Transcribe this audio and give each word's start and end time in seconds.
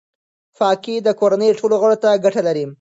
پاکي 0.57 0.95
د 1.03 1.07
کورنۍ 1.19 1.49
ټولو 1.59 1.75
غړو 1.81 1.97
ته 2.03 2.09
ګټه 2.23 2.41
لري. 2.47 2.63